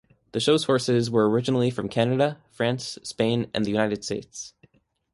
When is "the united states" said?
3.65-4.55